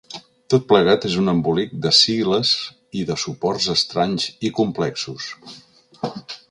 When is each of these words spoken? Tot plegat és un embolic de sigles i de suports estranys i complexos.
Tot 0.51 0.63
plegat 0.69 1.03
és 1.09 1.17
un 1.23 1.29
embolic 1.33 1.75
de 1.83 1.91
sigles 1.97 2.55
i 3.03 3.05
de 3.13 3.21
suports 3.27 3.71
estranys 3.77 4.29
i 4.51 4.55
complexos. 4.63 5.33